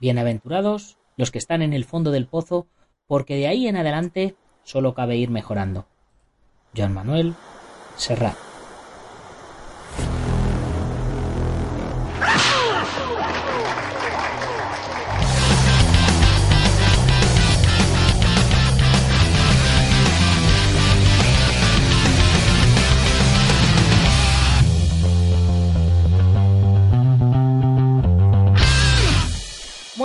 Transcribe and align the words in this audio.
Bienaventurados 0.00 0.96
los 1.18 1.30
que 1.30 1.36
están 1.36 1.60
en 1.60 1.74
el 1.74 1.84
fondo 1.84 2.10
del 2.10 2.26
pozo, 2.26 2.66
porque 3.06 3.36
de 3.36 3.48
ahí 3.48 3.68
en 3.68 3.76
adelante 3.76 4.34
solo 4.62 4.94
cabe 4.94 5.16
ir 5.16 5.28
mejorando. 5.28 5.86
Joan 6.74 6.94
Manuel 6.94 7.34
Serrat. 7.96 8.49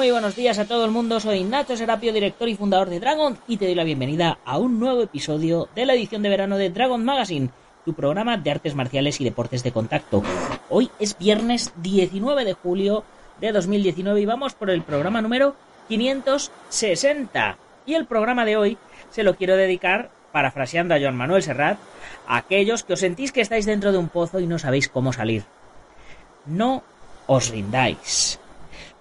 Muy 0.06 0.12
buenos 0.12 0.36
días 0.36 0.60
a 0.60 0.66
todo 0.66 0.86
el 0.86 0.92
mundo, 0.92 1.20
soy 1.20 1.44
Nacho 1.44 1.76
Serapio, 1.76 2.14
director 2.14 2.48
y 2.48 2.56
fundador 2.56 2.92
de 2.92 3.00
Dragon, 3.00 3.40
y 3.48 3.58
te 3.58 3.66
doy 3.66 3.74
la 3.74 3.84
bienvenida 3.84 4.38
a 4.46 4.60
un 4.60 4.80
nuevo 4.80 5.02
episodio 5.02 5.68
de 5.74 5.88
la 5.88 5.96
edición 5.96 6.22
de 6.22 6.30
verano 6.30 6.60
de 6.60 6.70
Dragon 6.70 7.04
Magazine, 7.04 7.50
tu 7.84 7.96
programa 7.96 8.38
de 8.38 8.52
artes 8.52 8.76
marciales 8.76 9.20
y 9.20 9.24
deportes 9.24 9.64
de 9.64 9.72
contacto. 9.72 10.22
Hoy 10.70 10.92
es 11.00 11.18
viernes 11.18 11.74
19 11.78 12.46
de 12.46 12.54
julio 12.54 13.04
de 13.42 13.52
2019 13.52 14.22
y 14.22 14.26
vamos 14.28 14.54
por 14.54 14.70
el 14.70 14.84
programa 14.84 15.24
número 15.24 15.56
560. 15.88 17.58
Y 17.88 17.96
el 17.96 18.06
programa 18.06 18.46
de 18.46 18.58
hoy 18.58 18.78
se 19.10 19.24
lo 19.24 19.36
quiero 19.36 19.58
dedicar, 19.58 20.12
parafraseando 20.32 20.94
a 20.94 21.00
Joan 21.00 21.18
Manuel 21.18 21.42
Serrat, 21.42 21.80
a 22.28 22.38
aquellos 22.38 22.84
que 22.84 22.94
os 22.94 23.00
sentís 23.00 23.32
que 23.32 23.42
estáis 23.42 23.66
dentro 23.66 23.92
de 23.92 23.98
un 23.98 24.10
pozo 24.10 24.40
y 24.40 24.46
no 24.46 24.60
sabéis 24.60 24.88
cómo 24.88 25.12
salir. 25.14 25.46
No 26.46 26.84
os 27.26 27.50
rindáis 27.50 28.40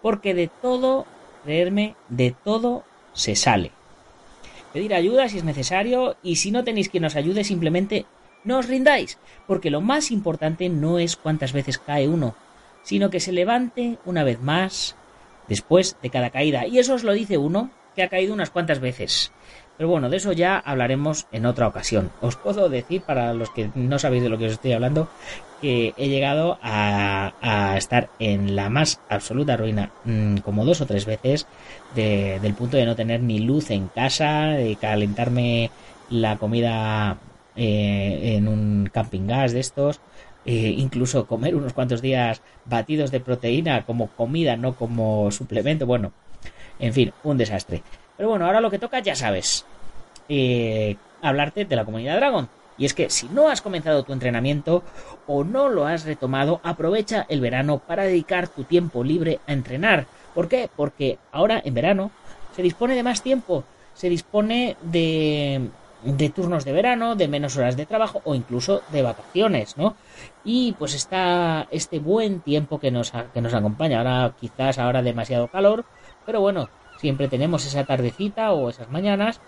porque 0.04 0.34
de 0.34 0.48
todo, 0.60 1.06
creerme, 1.44 1.96
de 2.10 2.36
todo 2.44 2.84
se 3.14 3.34
sale. 3.36 3.70
Pedir 4.74 4.92
ayuda 4.92 5.30
si 5.30 5.38
es 5.38 5.44
necesario 5.44 6.16
y 6.22 6.36
si 6.36 6.50
no 6.50 6.62
tenéis 6.62 6.90
quien 6.90 7.06
os 7.06 7.16
ayude 7.16 7.42
simplemente 7.42 8.04
no 8.44 8.58
os 8.58 8.68
rindáis, 8.68 9.16
porque 9.46 9.70
lo 9.70 9.80
más 9.80 10.10
importante 10.10 10.68
no 10.68 10.98
es 10.98 11.16
cuántas 11.16 11.54
veces 11.54 11.78
cae 11.78 12.06
uno, 12.06 12.34
sino 12.82 13.08
que 13.08 13.18
se 13.18 13.32
levante 13.32 13.96
una 14.04 14.24
vez 14.24 14.42
más 14.42 14.94
después 15.48 15.96
de 16.02 16.10
cada 16.10 16.28
caída. 16.28 16.66
Y 16.66 16.80
eso 16.80 16.92
os 16.92 17.02
lo 17.02 17.14
dice 17.14 17.38
uno 17.38 17.70
que 17.96 18.02
ha 18.02 18.10
caído 18.10 18.34
unas 18.34 18.50
cuantas 18.50 18.80
veces. 18.80 19.32
Pero 19.76 19.88
bueno, 19.88 20.08
de 20.08 20.18
eso 20.18 20.32
ya 20.32 20.58
hablaremos 20.58 21.26
en 21.32 21.46
otra 21.46 21.66
ocasión. 21.66 22.10
Os 22.20 22.36
puedo 22.36 22.68
decir, 22.68 23.02
para 23.02 23.34
los 23.34 23.50
que 23.50 23.70
no 23.74 23.98
sabéis 23.98 24.22
de 24.22 24.28
lo 24.28 24.38
que 24.38 24.46
os 24.46 24.52
estoy 24.52 24.72
hablando, 24.72 25.08
que 25.60 25.94
he 25.96 26.08
llegado 26.08 26.58
a, 26.62 27.74
estar 27.76 28.08
en 28.18 28.54
la 28.54 28.70
más 28.70 29.00
absoluta 29.08 29.56
ruina 29.56 29.90
mm, 30.04 30.38
como 30.38 30.64
dos 30.64 30.80
o 30.80 30.86
tres 30.86 31.06
veces 31.06 31.46
del 31.94 32.54
punto 32.54 32.76
de 32.76 32.86
no 32.86 32.94
tener 32.94 33.20
ni 33.20 33.40
luz 33.40 33.70
en 33.70 33.88
casa, 33.88 34.48
de 34.48 34.76
calentarme 34.76 35.70
la 36.10 36.36
comida 36.36 37.18
eh, 37.56 38.36
en 38.36 38.46
un 38.46 38.90
camping 38.92 39.26
gas 39.26 39.52
de 39.52 39.60
estos, 39.60 40.00
eh, 40.44 40.74
incluso 40.76 41.26
comer 41.26 41.56
unos 41.56 41.72
cuantos 41.72 42.02
días 42.02 42.42
batidos 42.66 43.10
de 43.10 43.20
proteína 43.20 43.84
como 43.84 44.08
comida, 44.08 44.56
no 44.56 44.74
como 44.74 45.30
suplemento. 45.30 45.86
Bueno, 45.86 46.12
en 46.78 46.92
fin, 46.92 47.12
un 47.24 47.38
desastre. 47.38 47.82
Pero 48.16 48.28
bueno, 48.28 48.46
ahora 48.46 48.60
lo 48.60 48.70
que 48.70 48.78
toca 48.78 49.00
ya 49.00 49.14
sabes. 49.14 49.64
Eh, 50.28 50.96
hablarte 51.22 51.64
de 51.64 51.76
la 51.76 51.84
comunidad 51.84 52.16
Dragon. 52.16 52.48
Y 52.76 52.86
es 52.86 52.94
que 52.94 53.08
si 53.10 53.28
no 53.28 53.48
has 53.48 53.62
comenzado 53.62 54.02
tu 54.02 54.12
entrenamiento 54.12 54.82
o 55.26 55.44
no 55.44 55.68
lo 55.68 55.86
has 55.86 56.04
retomado, 56.04 56.60
aprovecha 56.64 57.24
el 57.28 57.40
verano 57.40 57.78
para 57.78 58.04
dedicar 58.04 58.48
tu 58.48 58.64
tiempo 58.64 59.04
libre 59.04 59.40
a 59.46 59.52
entrenar. 59.52 60.06
¿Por 60.34 60.48
qué? 60.48 60.68
Porque 60.74 61.18
ahora 61.30 61.60
en 61.64 61.74
verano 61.74 62.10
se 62.54 62.62
dispone 62.62 62.96
de 62.96 63.04
más 63.04 63.22
tiempo, 63.22 63.64
se 63.94 64.08
dispone 64.08 64.76
de, 64.82 65.68
de 66.02 66.28
turnos 66.30 66.64
de 66.64 66.72
verano, 66.72 67.14
de 67.14 67.28
menos 67.28 67.56
horas 67.56 67.76
de 67.76 67.86
trabajo 67.86 68.20
o 68.24 68.34
incluso 68.34 68.82
de 68.90 69.02
vacaciones, 69.02 69.76
¿no? 69.76 69.94
Y 70.44 70.72
pues 70.72 70.94
está 70.94 71.68
este 71.70 72.00
buen 72.00 72.40
tiempo 72.40 72.80
que 72.80 72.90
nos, 72.90 73.12
que 73.32 73.40
nos 73.40 73.54
acompaña. 73.54 73.98
Ahora 73.98 74.34
quizás 74.38 74.78
ahora 74.78 75.02
demasiado 75.02 75.46
calor, 75.46 75.84
pero 76.26 76.40
bueno, 76.40 76.68
siempre 77.04 77.28
tenemos 77.28 77.66
esa 77.66 77.84
tardecita 77.84 78.54
o 78.54 78.70
esas 78.70 78.90
mañanas 78.90 79.38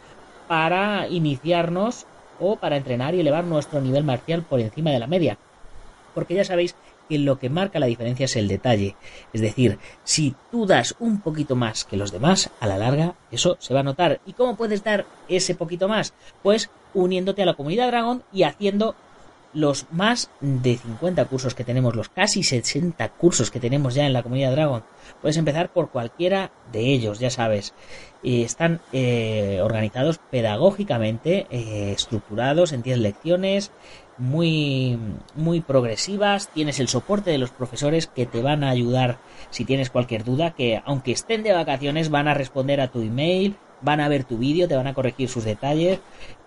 para 0.46 1.08
iniciarnos 1.08 2.04
o 2.38 2.56
para 2.56 2.76
entrenar 2.76 3.14
y 3.14 3.20
elevar 3.20 3.44
nuestro 3.44 3.80
nivel 3.80 4.04
marcial 4.04 4.42
por 4.42 4.60
encima 4.60 4.90
de 4.90 4.98
la 4.98 5.06
media. 5.06 5.38
Porque 6.14 6.34
ya 6.34 6.44
sabéis 6.44 6.76
que 7.08 7.18
lo 7.18 7.38
que 7.38 7.48
marca 7.48 7.78
la 7.78 7.86
diferencia 7.86 8.24
es 8.24 8.36
el 8.36 8.46
detalle. 8.46 8.94
Es 9.32 9.40
decir, 9.40 9.78
si 10.04 10.34
tú 10.50 10.66
das 10.66 10.96
un 10.98 11.22
poquito 11.22 11.56
más 11.56 11.86
que 11.86 11.96
los 11.96 12.12
demás, 12.12 12.50
a 12.60 12.66
la 12.66 12.76
larga 12.76 13.14
eso 13.30 13.56
se 13.58 13.72
va 13.72 13.80
a 13.80 13.84
notar. 13.84 14.20
¿Y 14.26 14.34
cómo 14.34 14.54
puedes 14.54 14.84
dar 14.84 15.06
ese 15.26 15.54
poquito 15.54 15.88
más? 15.88 16.12
Pues 16.42 16.68
uniéndote 16.92 17.42
a 17.42 17.46
la 17.46 17.54
comunidad 17.54 17.86
Dragon 17.86 18.22
y 18.34 18.42
haciendo 18.42 18.96
los 19.52 19.86
más 19.90 20.30
de 20.40 20.76
50 20.76 21.24
cursos 21.26 21.54
que 21.54 21.64
tenemos, 21.64 21.96
los 21.96 22.08
casi 22.08 22.42
60 22.42 23.08
cursos 23.10 23.50
que 23.50 23.60
tenemos 23.60 23.94
ya 23.94 24.06
en 24.06 24.12
la 24.12 24.22
comunidad 24.22 24.52
Dragon. 24.52 24.84
Puedes 25.20 25.36
empezar 25.36 25.72
por 25.72 25.90
cualquiera 25.90 26.50
de 26.72 26.92
ellos, 26.92 27.18
ya 27.18 27.30
sabes. 27.30 27.74
están 28.22 28.80
eh, 28.92 29.60
organizados 29.62 30.18
pedagógicamente, 30.30 31.46
eh, 31.50 31.92
estructurados 31.92 32.72
en 32.72 32.82
10 32.82 32.98
lecciones, 32.98 33.70
muy, 34.18 34.98
muy 35.34 35.60
progresivas. 35.60 36.48
Tienes 36.48 36.80
el 36.80 36.88
soporte 36.88 37.30
de 37.30 37.38
los 37.38 37.50
profesores 37.50 38.06
que 38.06 38.26
te 38.26 38.42
van 38.42 38.64
a 38.64 38.70
ayudar 38.70 39.18
si 39.50 39.64
tienes 39.64 39.90
cualquier 39.90 40.24
duda, 40.24 40.52
que 40.52 40.82
aunque 40.84 41.12
estén 41.12 41.42
de 41.42 41.52
vacaciones 41.52 42.10
van 42.10 42.28
a 42.28 42.34
responder 42.34 42.80
a 42.80 42.88
tu 42.88 43.00
email, 43.00 43.56
van 43.82 44.00
a 44.00 44.08
ver 44.08 44.24
tu 44.24 44.38
vídeo, 44.38 44.68
te 44.68 44.76
van 44.76 44.86
a 44.86 44.94
corregir 44.94 45.28
sus 45.28 45.44
detalles 45.44 46.00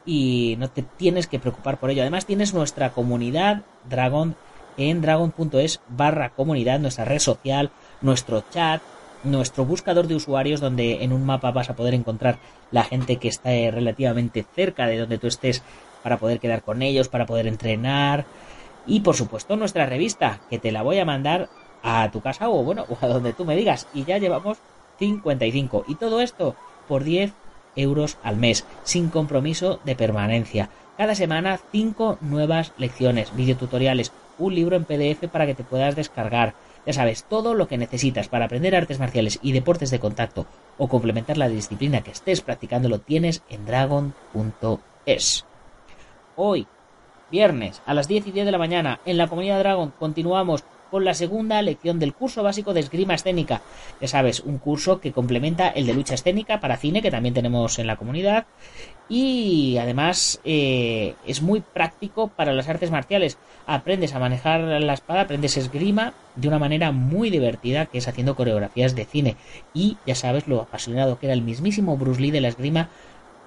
y 0.05 0.55
no 0.59 0.69
te 0.69 0.81
tienes 0.81 1.27
que 1.27 1.39
preocupar 1.39 1.79
por 1.79 1.89
ello. 1.89 2.01
Además 2.01 2.25
tienes 2.25 2.53
nuestra 2.53 2.91
comunidad 2.91 3.61
Dragon 3.89 4.35
en 4.77 5.01
dragon.es 5.01 5.81
barra 5.89 6.29
comunidad, 6.29 6.79
nuestra 6.79 7.05
red 7.05 7.19
social, 7.19 7.69
nuestro 8.01 8.43
chat, 8.49 8.81
nuestro 9.23 9.65
buscador 9.65 10.07
de 10.07 10.15
usuarios 10.15 10.61
donde 10.61 11.03
en 11.03 11.11
un 11.11 11.25
mapa 11.25 11.51
vas 11.51 11.69
a 11.69 11.75
poder 11.75 11.93
encontrar 11.93 12.39
la 12.71 12.83
gente 12.83 13.17
que 13.17 13.27
está 13.27 13.49
relativamente 13.49 14.45
cerca 14.55 14.87
de 14.87 14.97
donde 14.97 15.17
tú 15.17 15.27
estés 15.27 15.63
para 16.01 16.17
poder 16.17 16.39
quedar 16.39 16.61
con 16.61 16.81
ellos, 16.81 17.09
para 17.09 17.25
poder 17.25 17.47
entrenar. 17.47 18.25
Y 18.87 19.01
por 19.01 19.15
supuesto 19.15 19.55
nuestra 19.55 19.85
revista 19.85 20.39
que 20.49 20.59
te 20.59 20.71
la 20.71 20.81
voy 20.81 20.99
a 20.99 21.05
mandar 21.05 21.49
a 21.83 22.09
tu 22.11 22.21
casa 22.21 22.49
o 22.49 22.63
bueno, 22.63 22.85
o 22.89 22.97
a 23.01 23.07
donde 23.07 23.33
tú 23.33 23.45
me 23.45 23.55
digas. 23.55 23.87
Y 23.93 24.05
ya 24.05 24.17
llevamos 24.17 24.59
55 24.97 25.85
y 25.87 25.95
todo 25.95 26.21
esto 26.21 26.55
por 26.89 27.05
10 27.05 27.31
euros 27.77 28.17
al 28.23 28.35
mes, 28.35 28.65
sin 28.83 29.09
compromiso 29.09 29.79
de 29.85 29.95
permanencia. 29.95 30.69
Cada 30.97 31.15
semana 31.15 31.59
5 31.71 32.17
nuevas 32.19 32.73
lecciones, 32.77 33.33
videotutoriales, 33.33 34.11
un 34.37 34.55
libro 34.55 34.75
en 34.75 34.83
PDF 34.83 35.29
para 35.31 35.45
que 35.45 35.55
te 35.55 35.63
puedas 35.63 35.95
descargar. 35.95 36.55
Ya 36.85 36.93
sabes, 36.93 37.23
todo 37.23 37.53
lo 37.53 37.67
que 37.67 37.77
necesitas 37.77 38.27
para 38.27 38.45
aprender 38.45 38.75
artes 38.75 38.99
marciales 38.99 39.39
y 39.41 39.51
deportes 39.51 39.91
de 39.91 39.99
contacto 39.99 40.45
o 40.77 40.89
complementar 40.89 41.37
la 41.37 41.47
disciplina 41.47 42.01
que 42.01 42.11
estés 42.11 42.41
practicando 42.41 42.89
lo 42.89 42.99
tienes 42.99 43.43
en 43.49 43.65
dragon.es. 43.65 45.45
Hoy, 46.35 46.67
viernes, 47.31 47.81
a 47.85 47.93
las 47.93 48.07
10 48.07 48.27
y 48.27 48.31
10 48.31 48.45
de 48.45 48.51
la 48.51 48.57
mañana, 48.57 48.99
en 49.05 49.17
la 49.17 49.27
comunidad 49.27 49.59
Dragon, 49.59 49.93
continuamos 49.99 50.63
con 50.89 51.05
la 51.05 51.13
segunda 51.13 51.61
lección 51.61 51.99
del 51.99 52.13
curso 52.13 52.43
básico 52.43 52.73
de 52.73 52.81
esgrima 52.81 53.13
escénica. 53.13 53.61
Ya 54.01 54.07
sabes, 54.07 54.39
un 54.41 54.57
curso 54.57 54.99
que 54.99 55.11
complementa 55.11 55.69
el 55.69 55.85
de 55.85 55.93
lucha 55.93 56.15
escénica 56.15 56.59
para 56.59 56.77
cine 56.77 57.01
que 57.01 57.11
también 57.11 57.33
tenemos 57.33 57.79
en 57.79 57.87
la 57.87 57.97
comunidad 57.97 58.45
y 59.07 59.77
además 59.77 60.39
eh, 60.43 61.15
es 61.25 61.41
muy 61.41 61.61
práctico 61.61 62.27
para 62.27 62.53
las 62.53 62.69
artes 62.69 62.91
marciales. 62.91 63.37
Aprendes 63.65 64.13
a 64.13 64.19
manejar 64.19 64.61
la 64.61 64.93
espada, 64.93 65.21
aprendes 65.21 65.57
esgrima 65.57 66.13
de 66.35 66.47
una 66.47 66.59
manera 66.59 66.91
muy 66.91 67.29
divertida 67.29 67.85
que 67.85 67.97
es 67.97 68.07
haciendo 68.07 68.35
coreografías 68.35 68.95
de 68.95 69.05
cine 69.05 69.35
y 69.73 69.97
ya 70.05 70.15
sabes 70.15 70.47
lo 70.47 70.61
apasionado 70.61 71.19
que 71.19 71.25
era 71.25 71.33
el 71.33 71.41
mismísimo 71.41 71.97
Bruce 71.97 72.21
Lee 72.21 72.31
de 72.31 72.41
la 72.41 72.49
esgrima 72.49 72.89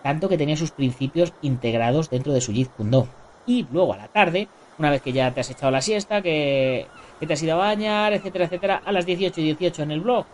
tanto 0.03 0.29
que 0.29 0.39
tenía 0.39 0.57
sus 0.57 0.73
principios 0.73 1.33
integrados 1.43 2.11
dentro 2.11 2.33
de 2.33 2.41
su 2.41 2.53
Jeet 2.53 2.71
Kune 2.71 2.91
Do. 2.91 3.09
Y 3.47 3.67
luego 3.73 3.95
a 3.95 3.97
la 3.97 4.09
tarde, 4.09 4.49
una 4.79 4.91
vez 4.91 5.03
que 5.03 5.13
ya 5.13 5.33
te 5.33 5.41
has 5.41 5.51
echado 5.51 5.71
la 5.71 5.83
siesta, 5.83 6.23
que 6.23 6.87
te 7.27 7.33
has 7.33 7.43
ido 7.43 7.55
a 7.55 7.67
bañar, 7.67 8.13
etcétera, 8.13 8.47
etcétera, 8.47 8.83
a 8.85 8.93
las 8.93 9.07
18 9.07 9.41
y 9.41 9.45
18 9.45 9.83
en 9.83 9.91
el 9.91 10.01
blog. 10.01 10.27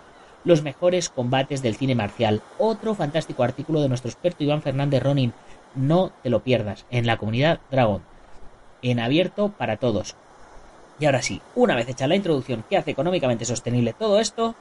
Los 0.45 0.63
mejores 0.63 1.09
combates 1.09 1.63
del 1.63 1.77
cine 1.77 1.95
marcial. 1.95 2.43
Otro 2.59 2.95
fantástico 2.95 3.43
artículo 3.43 3.81
de 3.81 3.89
nuestro 3.89 4.11
experto 4.11 4.45
Iván 4.45 4.63
Fernández 4.63 5.03
Ronin. 5.03 5.33
No 5.75 6.13
te 6.23 6.31
lo 6.31 6.43
pierdas 6.43 6.87
en 6.91 7.07
la 7.07 7.19
comunidad 7.19 7.61
Dragon. 7.71 8.03
En 8.81 9.01
abierto 9.01 9.51
para 9.51 9.77
todos. 9.77 10.15
Y 11.01 11.07
ahora 11.07 11.23
sí, 11.23 11.41
una 11.55 11.75
vez 11.75 11.89
hecha 11.89 12.07
la 12.07 12.17
introducción 12.17 12.65
que 12.69 12.77
hace 12.77 12.93
económicamente 12.93 13.45
sostenible 13.45 13.93
todo 13.93 14.21
esto, 14.21 14.55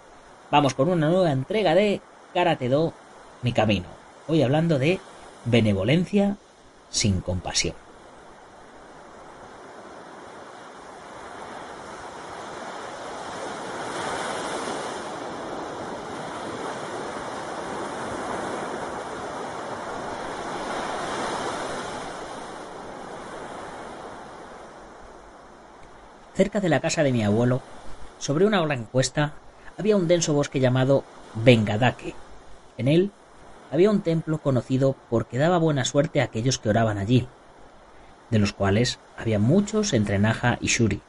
vamos 0.51 0.73
con 0.73 0.89
una 0.89 1.09
nueva 1.09 1.31
entrega 1.31 1.75
de 1.75 2.01
Karate 2.33 2.69
Do, 2.69 2.93
mi 3.41 3.53
camino. 3.53 3.85
Hoy 4.27 4.41
hablando 4.41 4.77
de 4.79 4.99
benevolencia 5.45 6.37
sin 6.89 7.21
compasión. 7.21 7.86
Cerca 26.37 26.59
de 26.59 26.69
la 26.69 26.81
casa 26.81 27.01
de 27.01 27.11
mi 27.11 27.23
abuelo, 27.23 27.63
sobre 28.19 28.45
una 28.45 28.61
gran 28.61 28.83
cuesta, 28.83 29.33
había 29.75 29.97
un 29.97 30.07
denso 30.07 30.33
bosque 30.33 30.59
llamado 30.59 31.03
Bengadake. 31.33 32.13
En 32.77 32.87
él 32.87 33.09
había 33.71 33.89
un 33.89 34.01
templo 34.01 34.37
conocido 34.37 34.95
porque 35.09 35.39
daba 35.39 35.57
buena 35.57 35.83
suerte 35.83 36.21
a 36.21 36.25
aquellos 36.25 36.59
que 36.59 36.69
oraban 36.69 36.99
allí, 36.99 37.27
de 38.29 38.37
los 38.37 38.53
cuales 38.53 38.99
había 39.17 39.39
muchos 39.39 39.93
entre 39.93 40.19
Naja 40.19 40.59
y 40.61 40.67
Shuri. 40.67 41.01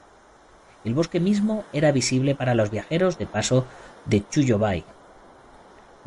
El 0.86 0.94
bosque 0.94 1.20
mismo 1.20 1.64
era 1.74 1.92
visible 1.92 2.34
para 2.34 2.54
los 2.54 2.70
viajeros 2.70 3.18
de 3.18 3.26
paso 3.26 3.66
de 4.06 4.26
Chuyobai. 4.26 4.82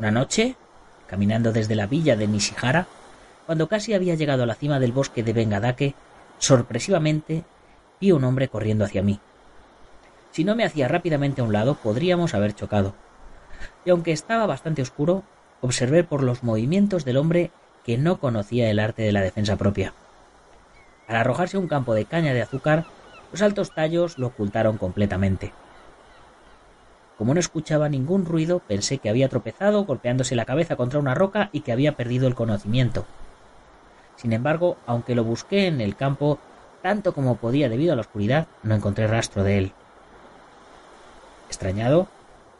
Una 0.00 0.10
noche, 0.10 0.56
caminando 1.06 1.52
desde 1.52 1.76
la 1.76 1.86
villa 1.86 2.16
de 2.16 2.26
Nishihara, 2.26 2.88
cuando 3.46 3.68
casi 3.68 3.94
había 3.94 4.16
llegado 4.16 4.42
a 4.42 4.46
la 4.46 4.56
cima 4.56 4.80
del 4.80 4.90
bosque 4.90 5.22
de 5.22 5.32
Bengadake, 5.32 5.94
sorpresivamente 6.38 7.44
vi 8.02 8.10
un 8.10 8.24
hombre 8.24 8.48
corriendo 8.48 8.84
hacia 8.84 9.00
mí. 9.00 9.20
Si 10.32 10.42
no 10.42 10.56
me 10.56 10.64
hacía 10.64 10.88
rápidamente 10.88 11.40
a 11.40 11.44
un 11.44 11.52
lado, 11.52 11.76
podríamos 11.76 12.34
haber 12.34 12.52
chocado. 12.52 12.94
Y 13.84 13.90
aunque 13.90 14.10
estaba 14.10 14.44
bastante 14.44 14.82
oscuro, 14.82 15.22
observé 15.60 16.02
por 16.02 16.24
los 16.24 16.42
movimientos 16.42 17.04
del 17.04 17.16
hombre 17.16 17.52
que 17.84 17.98
no 17.98 18.18
conocía 18.18 18.68
el 18.68 18.80
arte 18.80 19.02
de 19.02 19.12
la 19.12 19.20
defensa 19.20 19.54
propia. 19.54 19.94
Al 21.06 21.14
arrojarse 21.14 21.58
un 21.58 21.68
campo 21.68 21.94
de 21.94 22.04
caña 22.04 22.34
de 22.34 22.42
azúcar, 22.42 22.86
los 23.30 23.40
altos 23.40 23.72
tallos 23.72 24.18
lo 24.18 24.28
ocultaron 24.28 24.78
completamente. 24.78 25.52
Como 27.16 27.34
no 27.34 27.40
escuchaba 27.40 27.88
ningún 27.88 28.24
ruido, 28.24 28.58
pensé 28.66 28.98
que 28.98 29.10
había 29.10 29.28
tropezado 29.28 29.84
golpeándose 29.84 30.34
la 30.34 30.44
cabeza 30.44 30.74
contra 30.74 30.98
una 30.98 31.14
roca 31.14 31.50
y 31.52 31.60
que 31.60 31.70
había 31.70 31.94
perdido 31.94 32.26
el 32.26 32.34
conocimiento. 32.34 33.06
Sin 34.16 34.32
embargo, 34.32 34.76
aunque 34.86 35.14
lo 35.14 35.22
busqué 35.22 35.68
en 35.68 35.80
el 35.80 35.94
campo 35.94 36.40
tanto 36.82 37.14
como 37.14 37.36
podía 37.36 37.68
debido 37.68 37.92
a 37.92 37.96
la 37.96 38.02
oscuridad, 38.02 38.46
no 38.62 38.74
encontré 38.74 39.06
rastro 39.06 39.44
de 39.44 39.58
él. 39.58 39.72
Extrañado, 41.48 42.08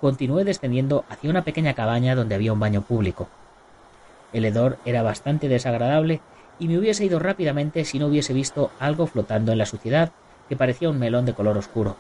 continué 0.01 0.45
descendiendo 0.45 1.05
hacia 1.09 1.31
una 1.31 1.43
pequeña 1.43 1.75
cabaña 1.75 2.15
donde 2.15 2.35
había 2.35 2.53
un 2.53 2.61
baño 2.61 2.83
público. 2.83 3.29
El 4.33 4.45
hedor 4.45 4.79
era 4.85 5.03
bastante 5.03 5.49
desagradable 5.49 6.21
y 6.59 6.69
me 6.69 6.79
hubiese 6.79 7.05
ido 7.05 7.19
rápidamente 7.19 7.85
si 7.85 7.99
no 7.99 8.07
hubiese 8.07 8.33
visto 8.33 8.71
algo 8.79 9.07
flotando 9.07 9.53
en 9.53 9.59
la 9.59 9.67
suciedad 9.67 10.13
que 10.49 10.57
parecía 10.57 10.91
un 10.91 10.99
melón 10.99 11.27
de 11.27 11.35
color 11.35 11.59
oscuro. 11.59 11.97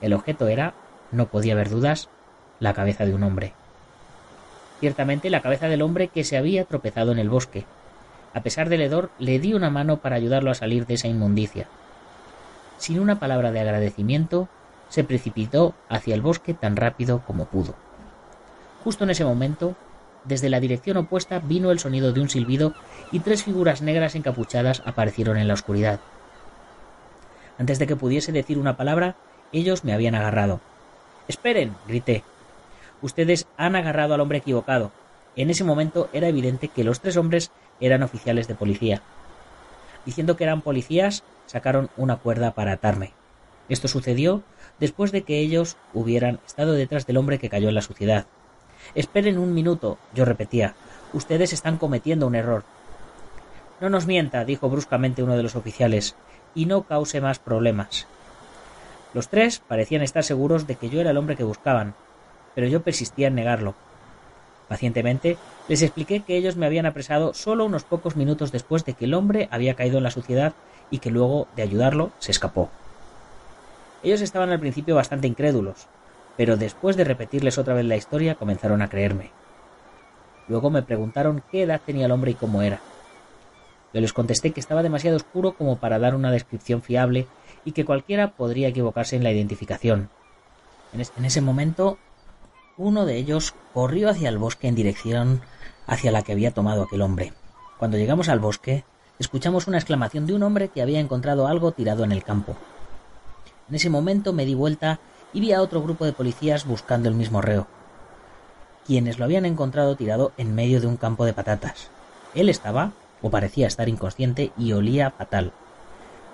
El 0.00 0.14
objeto 0.14 0.48
era, 0.48 0.74
no 1.10 1.26
podía 1.26 1.52
haber 1.52 1.68
dudas, 1.68 2.08
la 2.58 2.74
cabeza 2.74 3.04
de 3.04 3.14
un 3.14 3.22
hombre. 3.22 3.52
Ciertamente 4.80 5.30
la 5.30 5.42
cabeza 5.42 5.68
del 5.68 5.82
hombre 5.82 6.08
que 6.08 6.24
se 6.24 6.36
había 6.36 6.64
tropezado 6.64 7.12
en 7.12 7.18
el 7.18 7.28
bosque. 7.28 7.64
A 8.34 8.42
pesar 8.42 8.68
del 8.68 8.80
hedor, 8.80 9.10
le 9.18 9.38
di 9.38 9.54
una 9.54 9.70
mano 9.70 9.98
para 9.98 10.16
ayudarlo 10.16 10.50
a 10.50 10.54
salir 10.54 10.86
de 10.86 10.94
esa 10.94 11.08
inmundicia. 11.08 11.68
Sin 12.78 12.98
una 12.98 13.18
palabra 13.18 13.52
de 13.52 13.60
agradecimiento, 13.60 14.48
se 14.88 15.04
precipitó 15.04 15.74
hacia 15.88 16.14
el 16.14 16.22
bosque 16.22 16.54
tan 16.54 16.76
rápido 16.76 17.22
como 17.26 17.46
pudo. 17.46 17.74
Justo 18.84 19.04
en 19.04 19.10
ese 19.10 19.24
momento, 19.24 19.76
desde 20.24 20.50
la 20.50 20.60
dirección 20.60 20.96
opuesta 20.96 21.38
vino 21.38 21.70
el 21.70 21.78
sonido 21.78 22.12
de 22.12 22.20
un 22.20 22.28
silbido 22.28 22.74
y 23.10 23.20
tres 23.20 23.44
figuras 23.44 23.82
negras 23.82 24.14
encapuchadas 24.14 24.82
aparecieron 24.84 25.36
en 25.36 25.48
la 25.48 25.54
oscuridad. 25.54 26.00
Antes 27.58 27.78
de 27.78 27.86
que 27.86 27.96
pudiese 27.96 28.32
decir 28.32 28.58
una 28.58 28.76
palabra, 28.76 29.16
ellos 29.52 29.84
me 29.84 29.92
habían 29.92 30.14
agarrado. 30.14 30.60
Esperen, 31.28 31.74
grité. 31.86 32.24
Ustedes 33.02 33.46
han 33.56 33.76
agarrado 33.76 34.14
al 34.14 34.20
hombre 34.20 34.38
equivocado. 34.38 34.90
En 35.36 35.50
ese 35.50 35.64
momento 35.64 36.08
era 36.12 36.28
evidente 36.28 36.68
que 36.68 36.84
los 36.84 37.00
tres 37.00 37.16
hombres 37.16 37.50
eran 37.80 38.02
oficiales 38.02 38.48
de 38.48 38.54
policía. 38.54 39.02
Diciendo 40.04 40.36
que 40.36 40.44
eran 40.44 40.62
policías, 40.62 41.22
sacaron 41.46 41.90
una 41.96 42.16
cuerda 42.16 42.52
para 42.52 42.72
atarme. 42.72 43.12
Esto 43.68 43.88
sucedió 43.88 44.42
después 44.80 45.12
de 45.12 45.22
que 45.22 45.38
ellos 45.38 45.76
hubieran 45.94 46.40
estado 46.46 46.72
detrás 46.72 47.06
del 47.06 47.16
hombre 47.16 47.38
que 47.38 47.48
cayó 47.48 47.68
en 47.68 47.74
la 47.74 47.82
suciedad. 47.82 48.26
Esperen 48.94 49.38
un 49.38 49.54
minuto, 49.54 49.98
yo 50.14 50.24
repetía. 50.24 50.74
Ustedes 51.12 51.52
están 51.52 51.78
cometiendo 51.78 52.26
un 52.26 52.34
error. 52.34 52.64
No 53.80 53.90
nos 53.90 54.06
mienta, 54.06 54.44
dijo 54.44 54.68
bruscamente 54.68 55.22
uno 55.22 55.36
de 55.36 55.42
los 55.42 55.56
oficiales, 55.56 56.16
y 56.54 56.66
no 56.66 56.82
cause 56.82 57.20
más 57.20 57.38
problemas. 57.38 58.06
Los 59.14 59.28
tres 59.28 59.60
parecían 59.60 60.02
estar 60.02 60.24
seguros 60.24 60.66
de 60.66 60.76
que 60.76 60.88
yo 60.88 61.00
era 61.00 61.10
el 61.10 61.16
hombre 61.16 61.36
que 61.36 61.44
buscaban, 61.44 61.94
pero 62.54 62.66
yo 62.66 62.82
persistía 62.82 63.28
en 63.28 63.34
negarlo. 63.34 63.74
Pacientemente 64.72 65.36
les 65.68 65.82
expliqué 65.82 66.22
que 66.22 66.34
ellos 66.38 66.56
me 66.56 66.64
habían 66.64 66.86
apresado 66.86 67.34
solo 67.34 67.66
unos 67.66 67.84
pocos 67.84 68.16
minutos 68.16 68.52
después 68.52 68.86
de 68.86 68.94
que 68.94 69.04
el 69.04 69.12
hombre 69.12 69.46
había 69.50 69.74
caído 69.74 69.98
en 69.98 70.04
la 70.04 70.10
suciedad 70.10 70.54
y 70.90 71.00
que 71.00 71.10
luego 71.10 71.46
de 71.56 71.62
ayudarlo 71.62 72.10
se 72.20 72.30
escapó. 72.30 72.70
Ellos 74.02 74.22
estaban 74.22 74.48
al 74.48 74.60
principio 74.60 74.94
bastante 74.94 75.26
incrédulos, 75.26 75.88
pero 76.38 76.56
después 76.56 76.96
de 76.96 77.04
repetirles 77.04 77.58
otra 77.58 77.74
vez 77.74 77.84
la 77.84 77.96
historia 77.96 78.34
comenzaron 78.34 78.80
a 78.80 78.88
creerme. 78.88 79.28
Luego 80.48 80.70
me 80.70 80.80
preguntaron 80.80 81.42
qué 81.52 81.64
edad 81.64 81.82
tenía 81.84 82.06
el 82.06 82.12
hombre 82.12 82.30
y 82.30 82.34
cómo 82.34 82.62
era. 82.62 82.80
Yo 83.92 84.00
les 84.00 84.14
contesté 84.14 84.52
que 84.52 84.60
estaba 84.60 84.82
demasiado 84.82 85.18
oscuro 85.18 85.52
como 85.52 85.76
para 85.76 85.98
dar 85.98 86.14
una 86.14 86.30
descripción 86.30 86.80
fiable 86.80 87.26
y 87.66 87.72
que 87.72 87.84
cualquiera 87.84 88.30
podría 88.30 88.68
equivocarse 88.68 89.16
en 89.16 89.22
la 89.22 89.32
identificación. 89.32 90.08
En, 90.94 91.24
ese 91.26 91.42
momento, 91.42 91.98
uno 92.82 93.06
de 93.06 93.16
ellos 93.16 93.54
corrió 93.72 94.10
hacia 94.10 94.28
el 94.28 94.38
bosque 94.38 94.66
en 94.66 94.74
dirección 94.74 95.40
hacia 95.86 96.10
la 96.10 96.22
que 96.22 96.32
había 96.32 96.50
tomado 96.50 96.82
aquel 96.82 97.02
hombre. 97.02 97.32
Cuando 97.78 97.96
llegamos 97.96 98.28
al 98.28 98.40
bosque, 98.40 98.84
escuchamos 99.20 99.68
una 99.68 99.78
exclamación 99.78 100.26
de 100.26 100.34
un 100.34 100.42
hombre 100.42 100.68
que 100.68 100.82
había 100.82 100.98
encontrado 100.98 101.46
algo 101.46 101.72
tirado 101.72 102.02
en 102.02 102.10
el 102.10 102.24
campo. 102.24 102.56
En 103.68 103.76
ese 103.76 103.88
momento 103.88 104.32
me 104.32 104.44
di 104.44 104.54
vuelta 104.54 104.98
y 105.32 105.40
vi 105.40 105.52
a 105.52 105.62
otro 105.62 105.80
grupo 105.80 106.04
de 106.04 106.12
policías 106.12 106.66
buscando 106.66 107.08
el 107.08 107.14
mismo 107.14 107.40
reo, 107.40 107.68
quienes 108.84 109.18
lo 109.18 109.26
habían 109.26 109.46
encontrado 109.46 109.94
tirado 109.94 110.32
en 110.36 110.54
medio 110.54 110.80
de 110.80 110.88
un 110.88 110.96
campo 110.96 111.24
de 111.24 111.32
patatas. 111.32 111.88
Él 112.34 112.48
estaba, 112.48 112.92
o 113.22 113.30
parecía 113.30 113.68
estar 113.68 113.88
inconsciente, 113.88 114.50
y 114.58 114.72
olía 114.72 115.12
fatal. 115.12 115.52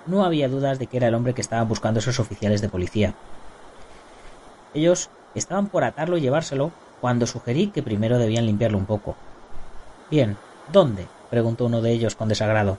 No 0.07 0.25
había 0.25 0.49
dudas 0.49 0.79
de 0.79 0.87
que 0.87 0.97
era 0.97 1.09
el 1.09 1.13
hombre 1.13 1.35
que 1.35 1.41
estaban 1.41 1.67
buscando 1.67 1.99
esos 1.99 2.19
oficiales 2.19 2.61
de 2.61 2.69
policía. 2.69 3.13
Ellos 4.73 5.09
estaban 5.35 5.67
por 5.67 5.83
atarlo 5.83 6.17
y 6.17 6.21
llevárselo 6.21 6.71
cuando 7.01 7.27
sugerí 7.27 7.67
que 7.67 7.83
primero 7.83 8.17
debían 8.17 8.45
limpiarlo 8.45 8.77
un 8.77 8.85
poco. 8.85 9.15
Bien, 10.09 10.37
¿dónde? 10.71 11.07
preguntó 11.29 11.65
uno 11.65 11.81
de 11.81 11.91
ellos 11.91 12.15
con 12.15 12.27
desagrado. 12.27 12.77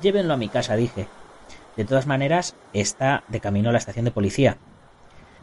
Llévenlo 0.00 0.34
a 0.34 0.38
mi 0.38 0.48
casa, 0.48 0.76
dije. 0.76 1.08
De 1.76 1.84
todas 1.84 2.06
maneras, 2.06 2.54
está 2.72 3.22
de 3.28 3.40
camino 3.40 3.68
a 3.68 3.72
la 3.72 3.78
estación 3.78 4.04
de 4.06 4.10
policía. 4.10 4.56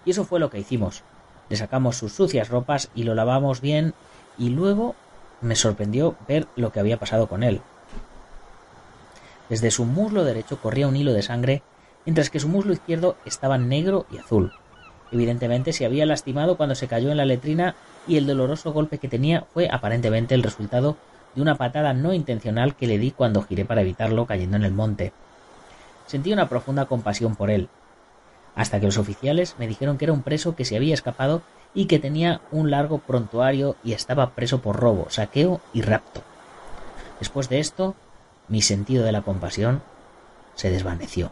Y 0.05 0.11
eso 0.11 0.25
fue 0.25 0.39
lo 0.39 0.49
que 0.49 0.59
hicimos. 0.59 1.03
Le 1.49 1.57
sacamos 1.57 1.97
sus 1.97 2.13
sucias 2.13 2.49
ropas 2.49 2.89
y 2.95 3.03
lo 3.03 3.13
lavamos 3.15 3.61
bien 3.61 3.93
y 4.37 4.49
luego 4.49 4.95
me 5.41 5.55
sorprendió 5.55 6.15
ver 6.27 6.47
lo 6.55 6.71
que 6.71 6.79
había 6.79 6.97
pasado 6.97 7.27
con 7.27 7.43
él. 7.43 7.61
Desde 9.49 9.71
su 9.71 9.85
muslo 9.85 10.23
derecho 10.23 10.59
corría 10.59 10.87
un 10.87 10.95
hilo 10.95 11.13
de 11.13 11.21
sangre, 11.21 11.61
mientras 12.05 12.29
que 12.29 12.39
su 12.39 12.47
muslo 12.47 12.73
izquierdo 12.73 13.17
estaba 13.25 13.57
negro 13.57 14.07
y 14.11 14.17
azul. 14.17 14.53
Evidentemente 15.13 15.73
se 15.73 15.85
había 15.85 16.07
lastimado 16.07 16.57
cuando 16.57 16.73
se 16.73 16.87
cayó 16.87 17.11
en 17.11 17.17
la 17.17 17.25
letrina 17.25 17.75
y 18.07 18.17
el 18.17 18.25
doloroso 18.25 18.73
golpe 18.73 18.97
que 18.97 19.07
tenía 19.07 19.45
fue 19.53 19.69
aparentemente 19.71 20.33
el 20.33 20.41
resultado 20.41 20.97
de 21.35 21.41
una 21.43 21.53
patada 21.53 21.93
no 21.93 22.13
intencional 22.13 22.75
que 22.75 22.87
le 22.87 22.97
di 22.97 23.11
cuando 23.11 23.43
giré 23.43 23.63
para 23.63 23.81
evitarlo 23.81 24.25
cayendo 24.25 24.57
en 24.57 24.63
el 24.63 24.71
monte. 24.71 25.13
Sentí 26.07 26.33
una 26.33 26.49
profunda 26.49 26.85
compasión 26.85 27.35
por 27.35 27.51
él, 27.51 27.69
hasta 28.55 28.79
que 28.79 28.87
los 28.87 28.97
oficiales 28.97 29.55
me 29.59 29.67
dijeron 29.67 29.99
que 29.99 30.05
era 30.05 30.13
un 30.13 30.23
preso 30.23 30.55
que 30.55 30.65
se 30.65 30.77
había 30.77 30.95
escapado 30.95 31.43
y 31.75 31.85
que 31.85 31.99
tenía 31.99 32.41
un 32.51 32.71
largo 32.71 32.97
prontuario 32.97 33.75
y 33.83 33.93
estaba 33.93 34.31
preso 34.31 34.61
por 34.61 34.77
robo, 34.77 35.11
saqueo 35.11 35.61
y 35.73 35.83
rapto. 35.83 36.23
Después 37.19 37.49
de 37.49 37.59
esto, 37.59 37.93
mi 38.47 38.63
sentido 38.63 39.05
de 39.05 39.11
la 39.11 39.21
compasión 39.21 39.83
se 40.55 40.71
desvaneció. 40.71 41.31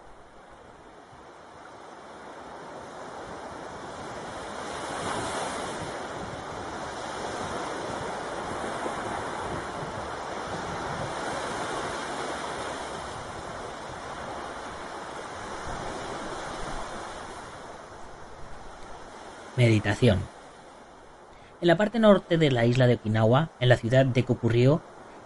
En 21.62 21.68
la 21.68 21.78
parte 21.78 22.00
norte 22.00 22.38
de 22.38 22.52
la 22.52 22.66
isla 22.66 22.88
de 22.88 22.96
Okinawa, 22.96 23.50
en 23.60 23.70
la 23.70 23.78
ciudad 23.78 24.06
de 24.06 24.24
Kokurio, 24.24 24.82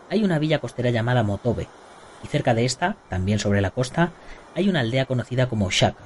hay 0.10 0.24
una 0.24 0.40
villa 0.40 0.60
costera 0.60 0.90
llamada 0.90 1.24
Motobe, 1.24 1.68
y 2.24 2.28
cerca 2.28 2.54
de 2.54 2.66
esta, 2.66 2.98
también 3.10 3.40
sobre 3.40 3.62
la 3.62 3.72
costa, 3.72 4.12
hay 4.56 4.70
una 4.70 4.82
aldea 4.82 5.06
conocida 5.06 5.48
como 5.48 5.70
Shaka. 5.70 6.04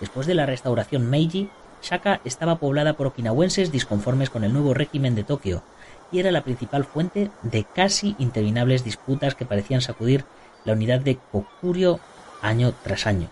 Después 0.00 0.26
de 0.26 0.34
la 0.34 0.46
restauración 0.46 1.08
Meiji, 1.08 1.50
Shaka 1.82 2.20
estaba 2.24 2.56
poblada 2.56 2.94
por 2.94 3.08
okinawenses 3.08 3.72
disconformes 3.72 4.30
con 4.30 4.44
el 4.44 4.52
nuevo 4.52 4.74
régimen 4.74 5.14
de 5.14 5.24
Tokio, 5.24 5.62
y 6.10 6.20
era 6.20 6.30
la 6.30 6.44
principal 6.44 6.84
fuente 6.84 7.30
de 7.42 7.64
casi 7.64 8.14
interminables 8.18 8.84
disputas 8.84 9.34
que 9.34 9.46
parecían 9.46 9.80
sacudir 9.80 10.24
la 10.64 10.74
unidad 10.74 11.00
de 11.00 11.16
Kokurio 11.16 12.00
año 12.40 12.72
tras 12.82 13.06
año. 13.06 13.30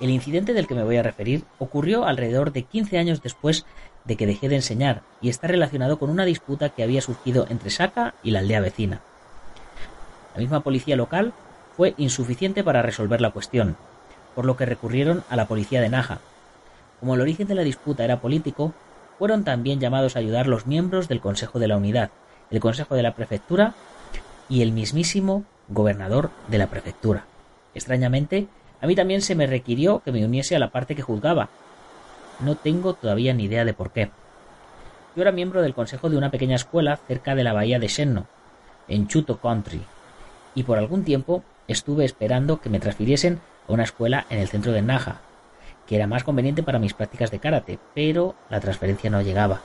El 0.00 0.10
incidente 0.10 0.52
del 0.52 0.66
que 0.66 0.74
me 0.74 0.84
voy 0.84 0.98
a 0.98 1.02
referir 1.02 1.44
ocurrió 1.58 2.04
alrededor 2.04 2.52
de 2.52 2.64
15 2.64 2.98
años 2.98 3.22
después 3.22 3.64
de 4.04 4.16
que 4.16 4.26
dejé 4.26 4.48
de 4.48 4.56
enseñar 4.56 5.02
y 5.22 5.30
está 5.30 5.46
relacionado 5.46 5.98
con 5.98 6.10
una 6.10 6.24
disputa 6.24 6.68
que 6.68 6.82
había 6.82 7.00
surgido 7.00 7.46
entre 7.48 7.70
Saka 7.70 8.14
y 8.22 8.30
la 8.30 8.40
aldea 8.40 8.60
vecina. 8.60 9.00
La 10.34 10.40
misma 10.40 10.60
policía 10.60 10.96
local 10.96 11.32
fue 11.76 11.94
insuficiente 11.96 12.62
para 12.62 12.82
resolver 12.82 13.20
la 13.20 13.30
cuestión, 13.30 13.76
por 14.34 14.44
lo 14.44 14.56
que 14.56 14.66
recurrieron 14.66 15.24
a 15.30 15.36
la 15.36 15.46
policía 15.46 15.80
de 15.80 15.88
Naja. 15.88 16.20
Como 17.00 17.14
el 17.14 17.22
origen 17.22 17.48
de 17.48 17.54
la 17.54 17.62
disputa 17.62 18.04
era 18.04 18.20
político, 18.20 18.74
fueron 19.18 19.44
también 19.44 19.80
llamados 19.80 20.14
a 20.14 20.18
ayudar 20.18 20.46
los 20.46 20.66
miembros 20.66 21.08
del 21.08 21.20
Consejo 21.20 21.58
de 21.58 21.68
la 21.68 21.76
Unidad, 21.78 22.10
el 22.50 22.60
Consejo 22.60 22.94
de 22.94 23.02
la 23.02 23.14
Prefectura 23.14 23.74
y 24.48 24.60
el 24.60 24.72
mismísimo 24.72 25.44
gobernador 25.68 26.30
de 26.48 26.58
la 26.58 26.68
prefectura. 26.68 27.24
Extrañamente, 27.74 28.46
a 28.80 28.86
mí 28.86 28.94
también 28.94 29.22
se 29.22 29.34
me 29.34 29.46
requirió 29.46 30.00
que 30.00 30.12
me 30.12 30.24
uniese 30.24 30.56
a 30.56 30.58
la 30.58 30.70
parte 30.70 30.94
que 30.94 31.02
juzgaba. 31.02 31.48
No 32.40 32.54
tengo 32.56 32.94
todavía 32.94 33.32
ni 33.32 33.44
idea 33.44 33.64
de 33.64 33.74
por 33.74 33.90
qué. 33.90 34.10
Yo 35.14 35.22
era 35.22 35.32
miembro 35.32 35.62
del 35.62 35.74
consejo 35.74 36.10
de 36.10 36.18
una 36.18 36.30
pequeña 36.30 36.56
escuela 36.56 36.98
cerca 37.08 37.34
de 37.34 37.44
la 37.44 37.54
bahía 37.54 37.78
de 37.78 37.88
Senno, 37.88 38.26
en 38.86 39.08
Chuto 39.08 39.38
Country, 39.40 39.82
y 40.54 40.62
por 40.64 40.78
algún 40.78 41.04
tiempo 41.04 41.42
estuve 41.68 42.04
esperando 42.04 42.60
que 42.60 42.68
me 42.68 42.80
transfiriesen 42.80 43.40
a 43.66 43.72
una 43.72 43.84
escuela 43.84 44.26
en 44.28 44.38
el 44.38 44.48
centro 44.48 44.72
de 44.72 44.82
Naja, 44.82 45.20
que 45.86 45.96
era 45.96 46.06
más 46.06 46.24
conveniente 46.24 46.62
para 46.62 46.78
mis 46.78 46.92
prácticas 46.92 47.30
de 47.30 47.38
karate, 47.38 47.78
pero 47.94 48.34
la 48.50 48.60
transferencia 48.60 49.08
no 49.08 49.22
llegaba. 49.22 49.60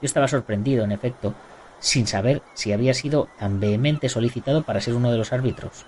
Yo 0.00 0.06
estaba 0.06 0.28
sorprendido, 0.28 0.84
en 0.84 0.92
efecto, 0.92 1.34
sin 1.80 2.06
saber 2.06 2.42
si 2.54 2.72
había 2.72 2.94
sido 2.94 3.28
tan 3.38 3.58
vehemente 3.58 4.08
solicitado 4.08 4.62
para 4.62 4.80
ser 4.80 4.94
uno 4.94 5.10
de 5.10 5.18
los 5.18 5.32
árbitros. 5.32 5.86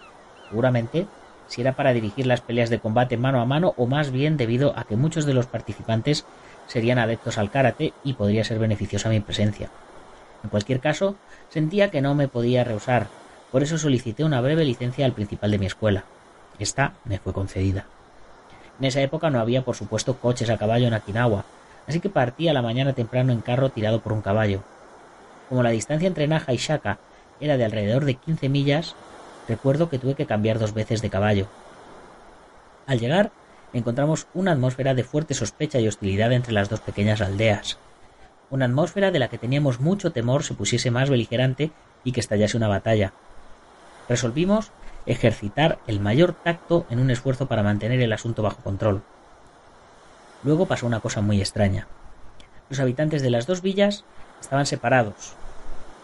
Seguramente 0.48 1.06
si 1.46 1.60
era 1.60 1.72
para 1.72 1.92
dirigir 1.92 2.26
las 2.26 2.40
peleas 2.40 2.70
de 2.70 2.78
combate 2.78 3.16
mano 3.16 3.40
a 3.40 3.44
mano 3.44 3.74
o 3.76 3.86
más 3.86 4.10
bien 4.10 4.36
debido 4.36 4.76
a 4.78 4.84
que 4.84 4.96
muchos 4.96 5.26
de 5.26 5.34
los 5.34 5.46
participantes 5.46 6.24
serían 6.66 6.98
adeptos 6.98 7.38
al 7.38 7.50
karate 7.50 7.92
y 8.02 8.14
podría 8.14 8.44
ser 8.44 8.58
beneficiosa 8.58 9.08
mi 9.08 9.20
presencia. 9.20 9.70
En 10.42 10.50
cualquier 10.50 10.80
caso, 10.80 11.16
sentía 11.48 11.90
que 11.90 12.00
no 12.00 12.14
me 12.14 12.28
podía 12.28 12.64
rehusar, 12.64 13.08
por 13.50 13.62
eso 13.62 13.78
solicité 13.78 14.24
una 14.24 14.40
breve 14.40 14.64
licencia 14.64 15.06
al 15.06 15.12
principal 15.12 15.50
de 15.50 15.58
mi 15.58 15.66
escuela. 15.66 16.04
Esta 16.58 16.94
me 17.04 17.18
fue 17.18 17.32
concedida. 17.32 17.86
En 18.78 18.86
esa 18.86 19.00
época 19.00 19.30
no 19.30 19.40
había, 19.40 19.62
por 19.62 19.76
supuesto, 19.76 20.18
coches 20.18 20.50
a 20.50 20.58
caballo 20.58 20.88
en 20.88 20.94
Okinawa, 20.94 21.44
así 21.86 22.00
que 22.00 22.08
partí 22.08 22.48
a 22.48 22.52
la 22.52 22.62
mañana 22.62 22.92
temprano 22.92 23.32
en 23.32 23.40
carro 23.40 23.70
tirado 23.70 24.00
por 24.00 24.12
un 24.12 24.22
caballo. 24.22 24.62
Como 25.48 25.62
la 25.62 25.70
distancia 25.70 26.08
entre 26.08 26.26
Naja 26.26 26.52
y 26.52 26.56
Shaka 26.56 26.98
era 27.40 27.56
de 27.56 27.64
alrededor 27.64 28.04
de 28.04 28.14
15 28.14 28.48
millas, 28.48 28.94
recuerdo 29.48 29.88
que 29.88 29.98
tuve 29.98 30.14
que 30.14 30.26
cambiar 30.26 30.58
dos 30.58 30.74
veces 30.74 31.02
de 31.02 31.10
caballo. 31.10 31.46
Al 32.86 33.00
llegar, 33.00 33.30
encontramos 33.72 34.26
una 34.34 34.52
atmósfera 34.52 34.94
de 34.94 35.04
fuerte 35.04 35.34
sospecha 35.34 35.80
y 35.80 35.88
hostilidad 35.88 36.32
entre 36.32 36.52
las 36.52 36.68
dos 36.68 36.80
pequeñas 36.80 37.20
aldeas. 37.20 37.78
Una 38.50 38.66
atmósfera 38.66 39.10
de 39.10 39.18
la 39.18 39.28
que 39.28 39.38
teníamos 39.38 39.80
mucho 39.80 40.12
temor 40.12 40.44
se 40.44 40.54
pusiese 40.54 40.90
más 40.90 41.10
beligerante 41.10 41.72
y 42.04 42.12
que 42.12 42.20
estallase 42.20 42.56
una 42.56 42.68
batalla. 42.68 43.12
Resolvimos 44.08 44.70
ejercitar 45.06 45.78
el 45.86 46.00
mayor 46.00 46.34
tacto 46.34 46.86
en 46.90 46.98
un 46.98 47.10
esfuerzo 47.10 47.46
para 47.46 47.62
mantener 47.62 48.00
el 48.00 48.12
asunto 48.12 48.42
bajo 48.42 48.62
control. 48.62 49.02
Luego 50.42 50.66
pasó 50.66 50.86
una 50.86 51.00
cosa 51.00 51.20
muy 51.20 51.40
extraña. 51.40 51.88
Los 52.68 52.80
habitantes 52.80 53.22
de 53.22 53.30
las 53.30 53.46
dos 53.46 53.62
villas 53.62 54.04
estaban 54.40 54.66
separados, 54.66 55.34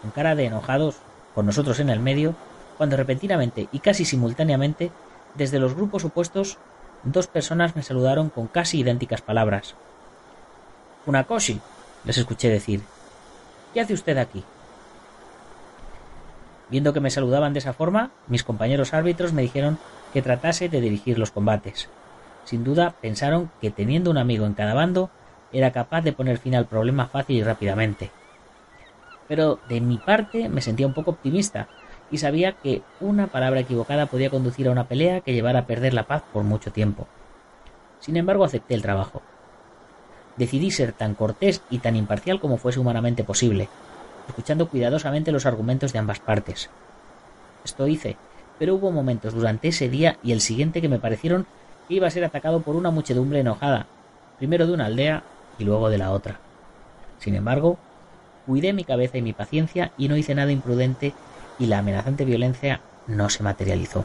con 0.01 0.11
cara 0.11 0.35
de 0.35 0.45
enojados, 0.45 0.97
con 1.35 1.45
nosotros 1.45 1.79
en 1.79 1.89
el 1.89 1.99
medio, 1.99 2.35
cuando 2.81 2.97
repentinamente 2.97 3.67
y 3.71 3.77
casi 3.77 4.05
simultáneamente, 4.05 4.89
desde 5.35 5.59
los 5.59 5.75
grupos 5.75 6.03
opuestos, 6.03 6.57
dos 7.03 7.27
personas 7.27 7.75
me 7.75 7.83
saludaron 7.83 8.31
con 8.31 8.47
casi 8.47 8.79
idénticas 8.79 9.21
palabras. 9.21 9.75
Funakoshi, 11.05 11.61
les 12.05 12.17
escuché 12.17 12.49
decir. 12.49 12.81
¿Qué 13.71 13.81
hace 13.81 13.93
usted 13.93 14.17
aquí? 14.17 14.43
Viendo 16.71 16.91
que 16.91 17.01
me 17.01 17.11
saludaban 17.11 17.53
de 17.53 17.59
esa 17.59 17.73
forma, 17.73 18.09
mis 18.25 18.43
compañeros 18.43 18.95
árbitros 18.95 19.31
me 19.31 19.43
dijeron 19.43 19.77
que 20.11 20.23
tratase 20.23 20.67
de 20.67 20.81
dirigir 20.81 21.19
los 21.19 21.29
combates. 21.29 21.87
Sin 22.45 22.63
duda 22.63 22.95
pensaron 22.99 23.51
que 23.61 23.69
teniendo 23.69 24.09
un 24.09 24.17
amigo 24.17 24.47
en 24.47 24.55
cada 24.55 24.73
bando 24.73 25.11
era 25.53 25.71
capaz 25.71 26.01
de 26.01 26.13
poner 26.13 26.39
fin 26.39 26.55
al 26.55 26.65
problema 26.65 27.05
fácil 27.05 27.35
y 27.35 27.43
rápidamente. 27.43 28.09
Pero 29.27 29.59
de 29.69 29.81
mi 29.81 29.99
parte 29.99 30.49
me 30.49 30.61
sentía 30.61 30.87
un 30.87 30.95
poco 30.95 31.11
optimista 31.11 31.67
y 32.11 32.17
sabía 32.17 32.51
que 32.51 32.81
una 32.99 33.27
palabra 33.27 33.61
equivocada 33.61 34.05
podía 34.05 34.29
conducir 34.29 34.67
a 34.67 34.71
una 34.71 34.87
pelea 34.87 35.21
que 35.21 35.33
llevara 35.33 35.59
a 35.59 35.65
perder 35.65 35.93
la 35.93 36.03
paz 36.03 36.23
por 36.33 36.43
mucho 36.43 36.71
tiempo. 36.71 37.07
Sin 37.99 38.17
embargo, 38.17 38.43
acepté 38.43 38.75
el 38.75 38.81
trabajo. 38.81 39.21
Decidí 40.35 40.71
ser 40.71 40.91
tan 40.91 41.15
cortés 41.15 41.61
y 41.69 41.79
tan 41.79 41.95
imparcial 41.95 42.39
como 42.39 42.57
fuese 42.57 42.79
humanamente 42.79 43.23
posible, 43.23 43.69
escuchando 44.27 44.67
cuidadosamente 44.67 45.31
los 45.31 45.45
argumentos 45.45 45.93
de 45.93 45.99
ambas 45.99 46.19
partes. 46.19 46.69
Esto 47.63 47.87
hice, 47.87 48.17
pero 48.59 48.75
hubo 48.75 48.91
momentos 48.91 49.33
durante 49.33 49.69
ese 49.69 49.87
día 49.87 50.17
y 50.21 50.33
el 50.33 50.41
siguiente 50.41 50.81
que 50.81 50.89
me 50.89 50.99
parecieron 50.99 51.45
que 51.87 51.95
iba 51.95 52.07
a 52.07 52.11
ser 52.11 52.25
atacado 52.25 52.61
por 52.61 52.75
una 52.75 52.91
muchedumbre 52.91 53.39
enojada, 53.39 53.87
primero 54.37 54.67
de 54.67 54.73
una 54.73 54.87
aldea 54.87 55.23
y 55.57 55.63
luego 55.63 55.89
de 55.89 55.97
la 55.97 56.11
otra. 56.11 56.39
Sin 57.19 57.35
embargo, 57.35 57.77
cuidé 58.45 58.73
mi 58.73 58.83
cabeza 58.83 59.17
y 59.17 59.21
mi 59.21 59.33
paciencia 59.33 59.91
y 59.97 60.07
no 60.07 60.17
hice 60.17 60.35
nada 60.35 60.51
imprudente 60.51 61.13
y 61.61 61.67
la 61.67 61.77
amenazante 61.77 62.25
violencia 62.25 62.81
no 63.05 63.29
se 63.29 63.43
materializó. 63.43 64.03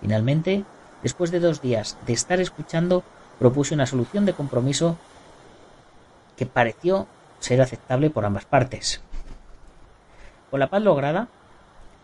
Finalmente, 0.00 0.64
después 1.02 1.30
de 1.30 1.40
dos 1.40 1.60
días 1.60 1.98
de 2.06 2.14
estar 2.14 2.40
escuchando, 2.40 3.04
propuse 3.38 3.74
una 3.74 3.84
solución 3.84 4.24
de 4.24 4.32
compromiso 4.32 4.96
que 6.38 6.46
pareció 6.46 7.06
ser 7.38 7.60
aceptable 7.60 8.08
por 8.08 8.24
ambas 8.24 8.46
partes. 8.46 9.02
Con 10.50 10.60
la 10.60 10.70
paz 10.70 10.80
lograda, 10.80 11.28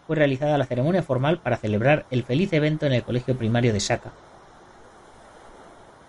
fue 0.07 0.17
realizada 0.17 0.59
la 0.59 0.67
ceremonia 0.67 1.03
formal 1.03 1.39
para 1.39 1.57
celebrar 1.57 2.05
el 2.11 2.23
feliz 2.23 2.53
evento 2.53 2.85
en 2.85 2.93
el 2.93 3.03
colegio 3.03 3.37
primario 3.39 3.73
de 3.73 3.81
Saka. 3.81 4.13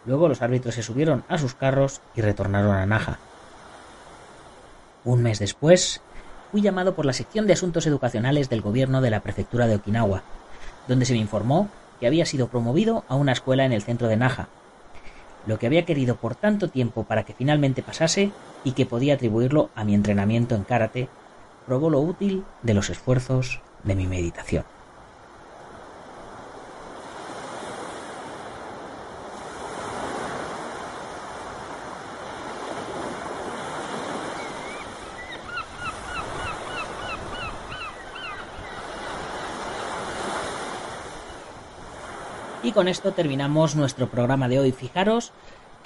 Luego 0.06 0.28
los 0.28 0.42
árbitros 0.42 0.76
se 0.76 0.84
subieron 0.84 1.24
a 1.30 1.38
sus 1.38 1.56
carros 1.56 2.02
y 2.16 2.22
retornaron 2.22 2.76
a 2.76 2.86
Naja. 2.86 3.18
Un 5.06 5.24
mes 5.24 5.40
después, 5.40 6.02
fui 6.52 6.62
llamado 6.62 6.96
por 6.96 7.06
la 7.06 7.14
sección 7.14 7.48
de 7.48 7.54
asuntos 7.54 7.88
educacionales 7.88 8.50
del 8.50 8.62
gobierno 8.62 9.02
de 9.02 9.10
la 9.10 9.22
prefectura 9.22 9.68
de 9.68 9.76
Okinawa, 9.76 10.24
donde 10.88 11.06
se 11.06 11.14
me 11.14 11.20
informó 11.20 11.70
que 12.00 12.08
había 12.08 12.26
sido 12.26 12.48
promovido 12.48 13.04
a 13.08 13.16
una 13.16 13.32
escuela 13.32 13.66
en 13.66 13.74
el 13.74 13.82
centro 13.82 14.08
de 14.08 14.18
Naja, 14.18 14.48
lo 15.46 15.58
que 15.58 15.66
había 15.66 15.86
querido 15.86 16.16
por 16.16 16.36
tanto 16.36 16.68
tiempo 16.68 17.06
para 17.06 17.24
que 17.24 17.34
finalmente 17.34 17.82
pasase 17.82 18.32
y 18.64 18.74
que 18.74 18.86
podía 18.86 19.16
atribuirlo 19.16 19.70
a 19.76 19.84
mi 19.84 19.96
entrenamiento 19.96 20.56
en 20.56 20.64
karate, 20.64 21.08
probó 21.66 21.90
lo 21.90 22.00
útil 22.00 22.44
de 22.64 22.74
los 22.74 22.90
esfuerzos 22.90 23.62
de 23.84 23.96
mi 23.96 24.08
meditación. 24.08 24.66
Y 42.64 42.72
con 42.72 42.88
esto 42.88 43.12
terminamos 43.12 43.76
nuestro 43.76 44.10
programa 44.10 44.48
de 44.48 44.60
hoy. 44.60 44.72
Fijaros 44.72 45.32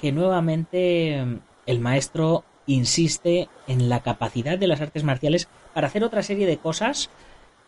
que 0.00 0.10
nuevamente 0.10 1.22
mm, 1.24 1.38
el 1.66 1.80
maestro 1.80 2.44
insiste 2.66 3.48
en 3.66 3.88
la 3.88 4.00
capacidad 4.00 4.58
de 4.58 4.66
las 4.66 4.80
artes 4.80 5.04
marciales 5.04 5.48
para 5.74 5.88
hacer 5.88 6.02
otra 6.04 6.22
serie 6.22 6.46
de 6.46 6.58
cosas 6.58 7.10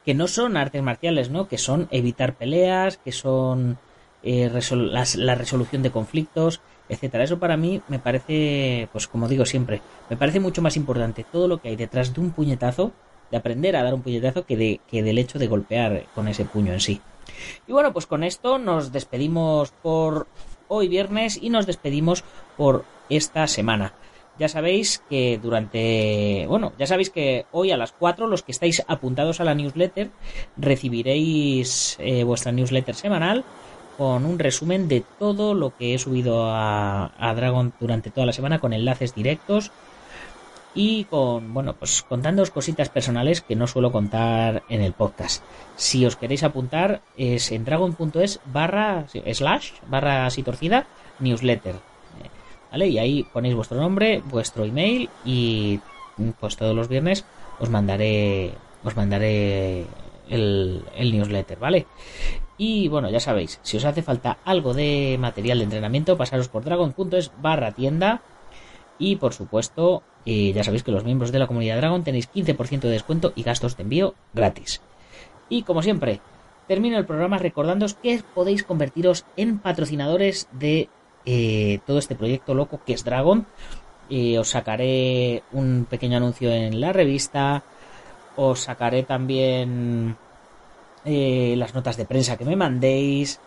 que 0.05 0.15
no 0.15 0.27
son 0.27 0.57
artes 0.57 0.83
marciales, 0.83 1.31
¿no? 1.31 1.49
Que 1.49 1.59
son 1.59 1.89
evitar 1.91 2.35
peleas, 2.35 2.99
que 2.99 3.13
son 3.13 3.79
eh, 4.23 4.51
la 5.17 5.35
resolución 5.35 5.83
de 5.83 5.91
conflictos, 5.91 6.61
etcétera. 6.89 7.25
Eso 7.25 7.39
para 7.39 7.57
mí 7.57 7.83
me 7.89 7.99
parece, 7.99 8.89
pues 8.93 9.07
como 9.07 9.29
digo 9.29 9.47
siempre, 9.47 9.81
me 10.11 10.17
parece 10.17 10.41
mucho 10.41 10.63
más 10.63 10.77
importante 10.77 11.25
todo 11.31 11.49
lo 11.49 11.61
que 11.61 11.69
hay 11.69 11.77
detrás 11.77 12.13
de 12.13 12.21
un 12.21 12.33
puñetazo, 12.33 12.93
de 13.31 13.37
aprender 13.37 13.77
a 13.77 13.83
dar 13.83 13.95
un 13.95 14.03
puñetazo, 14.03 14.45
que, 14.45 14.57
de, 14.57 14.81
que 14.91 15.03
del 15.03 15.19
hecho 15.19 15.39
de 15.39 15.47
golpear 15.47 16.05
con 16.15 16.29
ese 16.29 16.45
puño 16.45 16.73
en 16.73 16.81
sí. 16.81 17.01
Y 17.67 17.73
bueno, 17.73 17.93
pues 17.93 18.07
con 18.07 18.25
esto 18.25 18.59
nos 18.59 18.93
despedimos 18.93 19.73
por 19.83 20.27
hoy 20.69 20.89
viernes 20.89 21.39
y 21.41 21.51
nos 21.51 21.67
despedimos 21.67 22.25
por 22.57 22.85
esta 23.09 23.47
semana. 23.47 23.95
Ya 24.39 24.49
sabéis 24.49 25.01
que 25.09 25.39
durante, 25.41 26.47
bueno, 26.49 26.73
ya 26.77 26.87
sabéis 26.87 27.11
que 27.11 27.47
hoy 27.53 27.71
a 27.71 27.77
las 27.77 27.93
4 27.93 28.27
los 28.27 28.43
que 28.43 28.51
estáis 28.51 28.83
apuntados 28.89 29.41
a 29.41 29.45
la 29.45 29.55
newsletter 29.55 30.11
recibiréis 30.57 31.97
eh, 32.01 32.25
vuestra 32.25 32.51
newsletter 32.51 32.97
semanal 32.97 33.45
con 33.97 34.27
un 34.27 34.41
resumen 34.41 34.89
de 34.89 35.05
todo 35.21 35.55
lo 35.55 35.77
que 35.77 35.95
he 35.95 35.99
subido 35.99 36.47
a, 36.47 37.13
a 37.17 37.35
Dragon 37.35 37.73
durante 37.79 38.11
toda 38.11 38.27
la 38.27 38.33
semana 38.33 38.59
con 38.59 38.73
enlaces 38.73 39.15
directos 39.15 39.71
y 40.75 41.05
con, 41.05 41.55
bueno, 41.55 41.75
pues 41.75 42.03
contándoos 42.03 42.51
cositas 42.51 42.89
personales 42.89 43.41
que 43.41 43.57
no 43.57 43.67
suelo 43.67 43.93
contar 43.93 44.65
en 44.69 44.81
el 44.81 44.93
podcast. 44.93 45.45
Si 45.77 46.05
os 46.05 46.17
queréis 46.17 46.43
apuntar, 46.43 47.03
es 47.17 47.53
en 47.53 47.65
dragon.es 47.65 48.41
barra 48.47 49.07
slash 49.09 49.73
barra 49.87 50.27
así 50.27 50.43
torcida 50.43 50.87
newsletter. 51.21 51.77
¿Vale? 52.71 52.89
Y 52.89 52.99
ahí 52.99 53.23
ponéis 53.33 53.55
vuestro 53.55 53.81
nombre, 53.81 54.21
vuestro 54.27 54.65
email 54.65 55.09
y 55.25 55.79
pues 56.41 56.57
todos 56.57 56.75
los 56.75 56.89
viernes 56.89 57.25
os 57.61 57.71
mandaré 57.71 58.53
os 58.83 58.97
mandaré 58.97 59.87
el, 60.29 60.85
el 60.97 61.13
newsletter, 61.13 61.59
¿vale? 61.59 61.87
Y 62.59 62.89
bueno, 62.89 63.11
ya 63.11 63.21
sabéis, 63.21 63.61
si 63.63 63.77
os 63.77 63.85
hace 63.85 64.03
falta 64.03 64.39
algo 64.45 64.75
de 64.75 65.17
material 65.19 65.59
de 65.59 65.65
entrenamiento, 65.65 66.17
pasaros 66.17 66.49
por 66.49 66.65
dragon.es 66.65 67.33
barra 67.41 67.73
tienda. 67.73 68.23
Y 68.99 69.17
por 69.17 69.33
supuesto, 69.33 70.05
eh, 70.27 70.53
ya 70.53 70.65
sabéis 70.65 70.83
que 70.83 70.93
los 70.93 71.05
miembros 71.05 71.33
de 71.33 71.39
la 71.39 71.47
comunidad 71.47 71.77
Dragon 71.77 72.03
tenéis 72.05 72.31
15% 72.33 72.81
de 72.81 72.91
descuento 72.91 73.33
y 73.35 73.43
gastos 73.43 73.77
de 73.77 73.83
envío 73.83 74.15
gratis. 74.33 74.81
Y 75.49 75.63
como 75.63 75.83
siempre, 75.83 76.21
termino 76.69 76.99
el 76.99 77.07
programa 77.07 77.39
recordándoos 77.39 77.95
que 77.95 78.23
podéis 78.35 78.65
convertiros 78.65 79.25
en 79.37 79.59
patrocinadores 79.59 80.49
de 80.53 80.89
eh, 81.27 81.81
todo 81.87 81.99
este 81.99 82.15
proyecto 82.15 82.55
loco 82.55 82.81
que 82.85 82.95
es 82.95 83.05
Dragon. 83.05 83.47
Os 84.39 84.49
sacaré 84.49 85.43
un 85.53 85.87
pequeño 85.89 86.19
anuncio 86.19 86.51
en 86.53 86.81
la 86.81 86.93
revista. 86.93 87.63
Os 88.37 88.61
sacaré 88.61 89.03
también 89.03 90.17
eh, 91.05 91.55
las 91.59 91.75
notas 91.75 91.99
de 91.99 92.07
prensa 92.07 92.39
que 92.39 92.47
me 92.47 92.57
mandéis, 92.57 93.39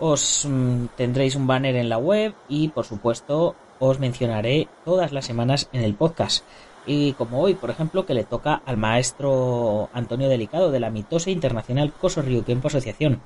os 0.00 0.44
mm, 0.44 0.86
tendréis 0.96 1.36
un 1.36 1.46
banner 1.46 1.76
en 1.76 1.88
la 1.88 1.98
web 1.98 2.34
y 2.48 2.68
por 2.68 2.84
supuesto 2.84 3.54
os 3.78 3.98
mencionaré 3.98 4.68
todas 4.84 5.12
las 5.12 5.24
semanas 5.24 5.68
en 5.72 5.82
el 5.82 5.94
podcast. 5.94 6.44
Y 6.86 7.12
como 7.14 7.40
hoy, 7.40 7.54
por 7.54 7.70
ejemplo, 7.70 8.04
que 8.04 8.14
le 8.14 8.24
toca 8.24 8.62
al 8.66 8.76
maestro 8.76 9.88
Antonio 9.92 10.28
Delicado 10.28 10.70
de 10.70 10.80
la 10.80 10.90
Mitose 10.90 11.30
Internacional 11.30 11.92
Coso 11.92 12.22
Ryukenpo 12.22 12.68
Asociación. 12.68 13.20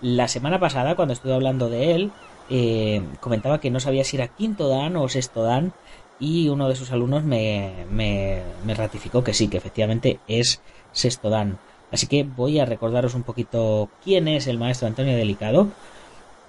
La 0.00 0.28
semana 0.28 0.60
pasada, 0.60 0.96
cuando 0.96 1.14
estuve 1.14 1.34
hablando 1.34 1.68
de 1.68 1.94
él, 1.94 2.12
eh, 2.48 3.02
comentaba 3.20 3.60
que 3.60 3.70
no 3.70 3.80
sabía 3.80 4.04
si 4.04 4.16
era 4.16 4.28
quinto 4.28 4.68
dan 4.68 4.96
o 4.96 5.08
sexto 5.08 5.42
dan 5.42 5.72
y 6.18 6.48
uno 6.48 6.68
de 6.68 6.76
sus 6.76 6.92
alumnos 6.92 7.24
me, 7.24 7.86
me, 7.90 8.42
me 8.64 8.74
ratificó 8.74 9.22
que 9.24 9.34
sí, 9.34 9.48
que 9.48 9.58
efectivamente 9.58 10.20
es 10.28 10.62
sexto 10.92 11.28
dan. 11.28 11.58
Así 11.92 12.06
que 12.06 12.24
voy 12.24 12.58
a 12.58 12.64
recordaros 12.64 13.14
un 13.14 13.22
poquito 13.22 13.88
quién 14.02 14.28
es 14.28 14.46
el 14.46 14.58
maestro 14.58 14.88
Antonio 14.88 15.16
Delicado 15.16 15.68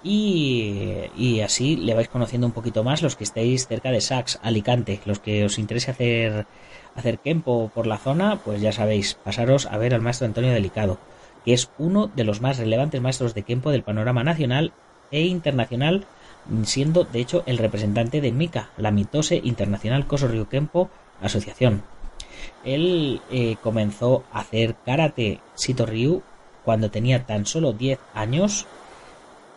y, 0.03 1.41
así 1.41 1.75
le 1.75 1.93
vais 1.93 2.07
conociendo 2.07 2.47
un 2.47 2.53
poquito 2.53 2.83
más 2.83 3.01
los 3.01 3.15
que 3.15 3.23
estéis 3.23 3.67
cerca 3.67 3.91
de 3.91 4.01
Sax, 4.01 4.39
Alicante, 4.43 4.99
los 5.05 5.19
que 5.19 5.45
os 5.45 5.57
interese 5.57 5.91
hacer, 5.91 6.45
hacer 6.95 7.19
Kempo 7.19 7.71
por 7.73 7.87
la 7.87 7.97
zona, 7.97 8.39
pues 8.43 8.61
ya 8.61 8.71
sabéis, 8.71 9.15
pasaros 9.15 9.65
a 9.65 9.77
ver 9.77 9.93
al 9.93 10.01
maestro 10.01 10.27
Antonio 10.27 10.51
Delicado, 10.51 10.99
que 11.43 11.53
es 11.53 11.69
uno 11.77 12.07
de 12.07 12.23
los 12.23 12.41
más 12.41 12.57
relevantes 12.57 13.01
maestros 13.01 13.33
de 13.33 13.43
Kempo 13.43 13.71
del 13.71 13.83
panorama 13.83 14.23
nacional 14.23 14.71
e 15.11 15.21
internacional, 15.21 16.05
siendo 16.63 17.03
de 17.03 17.19
hecho 17.19 17.43
el 17.45 17.57
representante 17.57 18.21
de 18.21 18.31
MICA, 18.31 18.69
la 18.77 18.91
Mitose 18.91 19.41
Internacional 19.43 20.07
Coso 20.07 20.27
Rio 20.27 20.47
Kempo 20.47 20.89
Asociación. 21.21 21.83
Él 22.63 23.21
eh, 23.31 23.57
comenzó 23.61 24.23
a 24.31 24.39
hacer 24.41 24.75
karate 24.85 25.39
Sito 25.55 25.85
Ryu 25.85 26.21
cuando 26.63 26.91
tenía 26.91 27.25
tan 27.25 27.45
solo 27.45 27.73
10 27.73 27.99
años 28.13 28.67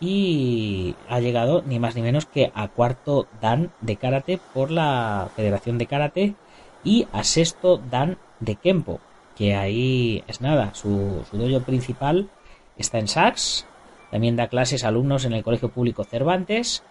y 0.01 0.95
ha 1.07 1.19
llegado 1.19 1.61
ni 1.61 1.79
más 1.79 1.95
ni 1.95 2.01
menos 2.01 2.25
que 2.25 2.51
a 2.55 2.67
cuarto 2.67 3.27
dan 3.39 3.71
de 3.79 3.95
karate 3.95 4.39
por 4.53 4.71
la 4.71 5.29
Federación 5.35 5.77
de 5.77 5.85
Karate 5.85 6.35
y 6.83 7.07
a 7.13 7.23
sexto 7.23 7.77
dan 7.77 8.17
de 8.39 8.55
Kempo, 8.55 8.99
que 9.37 9.55
ahí 9.55 10.23
es 10.27 10.41
nada, 10.41 10.73
su, 10.73 11.23
su 11.29 11.37
dojo 11.37 11.63
principal 11.63 12.29
está 12.77 12.97
en 12.97 13.07
Sachs, 13.07 13.67
también 14.09 14.35
da 14.35 14.47
clases 14.47 14.83
a 14.83 14.87
alumnos 14.87 15.23
en 15.23 15.33
el 15.33 15.43
Colegio 15.43 15.69
Público 15.69 16.03
Cervantes 16.03 16.83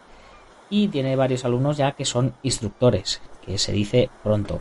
y 0.70 0.87
tiene 0.87 1.16
varios 1.16 1.44
alumnos 1.44 1.77
ya 1.77 1.92
que 1.92 2.05
son 2.05 2.35
instructores, 2.44 3.20
que 3.44 3.59
se 3.59 3.73
dice 3.73 4.09
pronto. 4.23 4.61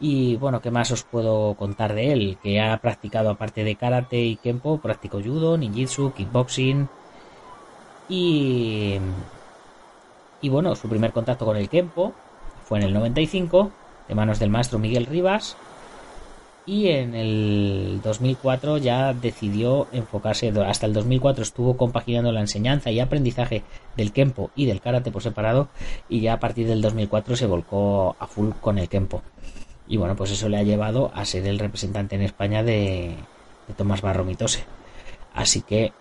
Y 0.00 0.36
bueno, 0.36 0.60
¿qué 0.60 0.70
más 0.70 0.90
os 0.90 1.02
puedo 1.04 1.54
contar 1.54 1.94
de 1.94 2.12
él? 2.12 2.38
Que 2.42 2.60
ha 2.60 2.76
practicado, 2.78 3.30
aparte 3.30 3.64
de 3.64 3.76
karate 3.76 4.18
y 4.18 4.36
kempo, 4.36 4.78
practicó 4.78 5.20
judo, 5.20 5.56
ninjutsu, 5.56 6.12
kickboxing. 6.12 6.88
Y. 8.08 8.98
Y 10.40 10.48
bueno, 10.48 10.74
su 10.76 10.88
primer 10.88 11.12
contacto 11.12 11.44
con 11.44 11.56
el 11.56 11.68
kempo 11.68 12.12
fue 12.64 12.78
en 12.78 12.84
el 12.84 12.94
95, 12.94 13.70
de 14.08 14.14
manos 14.14 14.38
del 14.38 14.50
maestro 14.50 14.78
Miguel 14.78 15.06
Rivas. 15.06 15.56
Y 16.64 16.88
en 16.88 17.14
el 17.14 18.00
2004 18.04 18.76
ya 18.76 19.14
decidió 19.14 19.88
enfocarse, 19.90 20.52
hasta 20.66 20.84
el 20.84 20.92
2004 20.92 21.42
estuvo 21.42 21.78
compaginando 21.78 22.30
la 22.30 22.40
enseñanza 22.40 22.90
y 22.90 23.00
aprendizaje 23.00 23.62
del 23.96 24.12
kempo 24.12 24.50
y 24.54 24.66
del 24.66 24.82
karate 24.82 25.10
por 25.10 25.22
separado. 25.22 25.68
Y 26.10 26.20
ya 26.20 26.34
a 26.34 26.40
partir 26.40 26.68
del 26.68 26.82
2004 26.82 27.36
se 27.36 27.46
volcó 27.46 28.16
a 28.18 28.26
full 28.26 28.50
con 28.60 28.78
el 28.78 28.88
kempo. 28.88 29.22
Y 29.88 29.96
bueno, 29.96 30.14
pues 30.14 30.30
eso 30.30 30.48
le 30.48 30.58
ha 30.58 30.62
llevado 30.62 31.10
a 31.14 31.24
ser 31.24 31.46
el 31.46 31.58
representante 31.58 32.14
en 32.14 32.22
España 32.22 32.62
de, 32.62 33.16
Tomás 33.76 34.02
Barromitose. 34.02 34.64
Así 35.34 35.62
que, 35.62 35.92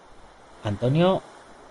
Antonio, 0.64 1.22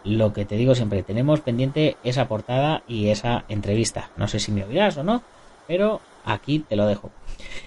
lo 0.07 0.33
que 0.33 0.45
te 0.45 0.57
digo 0.57 0.75
siempre, 0.75 1.03
tenemos 1.03 1.41
pendiente 1.41 1.97
esa 2.05 2.29
portada 2.29 2.83
y 2.87 3.09
esa 3.09 3.45
entrevista. 3.49 4.11
No 4.17 4.29
sé 4.29 4.39
si 4.39 4.53
me 4.53 4.65
oirás 4.65 4.97
o 4.97 5.03
no, 5.03 5.23
pero 5.67 6.01
aquí 6.25 6.61
te 6.61 6.77
lo 6.77 6.87
dejo. 6.87 7.11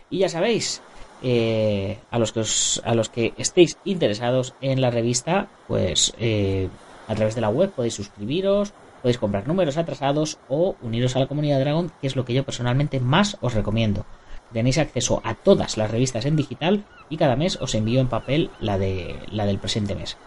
Y 0.10 0.20
ya 0.20 0.30
sabéis, 0.30 0.82
eh, 1.22 2.00
a, 2.10 2.18
los 2.18 2.32
que 2.32 2.44
a 2.86 2.96
los 2.96 3.10
que 3.10 3.34
estéis 3.38 3.78
interesados 3.84 4.54
en 4.62 4.80
la 4.80 4.90
revista, 4.90 5.48
pues 5.68 6.14
eh, 6.18 6.70
a 7.10 7.16
través 7.16 7.36
de 7.36 7.42
la 7.42 7.50
web 7.50 7.72
podéis 7.72 7.96
suscribiros, 7.96 8.74
podéis 9.02 9.18
comprar 9.18 9.46
números 9.46 9.78
atrasados 9.78 10.40
o 10.48 10.78
uniros 10.82 11.16
a 11.16 11.20
la 11.20 11.28
comunidad 11.28 11.60
Dragon, 11.60 11.92
que 12.00 12.08
es 12.08 12.16
lo 12.16 12.24
que 12.24 12.34
yo 12.34 12.46
personalmente 12.46 13.02
más 13.02 13.38
os 13.42 13.54
recomiendo. 13.54 14.06
Tenéis 14.54 14.78
acceso 14.78 15.22
a 15.26 15.36
todas 15.36 15.78
las 15.78 15.92
revistas 15.92 16.26
en 16.26 16.38
digital 16.38 16.86
y 17.10 17.18
cada 17.18 17.36
mes 17.36 17.58
os 17.62 17.76
envío 17.76 18.00
en 18.00 18.08
papel 18.08 18.50
la, 18.62 18.78
de, 18.78 19.20
la 19.30 19.46
del 19.46 19.60
presente 19.60 19.94
mes. 19.94 20.18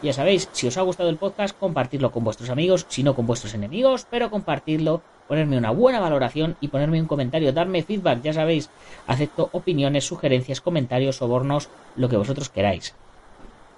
Ya 0.00 0.12
sabéis, 0.12 0.48
si 0.52 0.68
os 0.68 0.76
ha 0.76 0.82
gustado 0.82 1.08
el 1.08 1.16
podcast, 1.16 1.58
compartidlo 1.58 2.12
con 2.12 2.22
vuestros 2.22 2.50
amigos, 2.50 2.86
si 2.88 3.02
no 3.02 3.16
con 3.16 3.26
vuestros 3.26 3.54
enemigos, 3.54 4.06
pero 4.08 4.30
compartidlo, 4.30 5.02
ponerme 5.26 5.58
una 5.58 5.72
buena 5.72 5.98
valoración 5.98 6.56
y 6.60 6.68
ponerme 6.68 7.00
un 7.00 7.08
comentario, 7.08 7.52
darme 7.52 7.82
feedback, 7.82 8.22
ya 8.22 8.32
sabéis, 8.32 8.70
acepto 9.08 9.48
opiniones, 9.52 10.06
sugerencias, 10.06 10.60
comentarios, 10.60 11.16
sobornos, 11.16 11.68
lo 11.96 12.08
que 12.08 12.16
vosotros 12.16 12.48
queráis. 12.48 12.94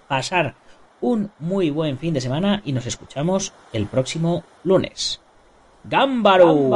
Pasar 0.09 0.55
un 1.01 1.31
muy 1.39 1.71
buen 1.71 1.97
fin 1.97 2.13
de 2.13 2.21
semana 2.21 2.61
y 2.67 2.73
nos 2.73 2.85
escuchamos 2.85 3.55
el 3.73 3.87
próximo 3.87 4.45
lunes. 4.63 5.21
¡Gámbaro! 5.85 6.69